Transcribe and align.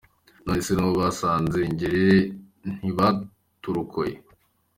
none 0.43 0.61
se 0.65 0.71
n’ubwo 0.73 0.97
basanze 1.03 1.59
ngerere 1.73 2.17
ntibaturokoye? 2.77 4.15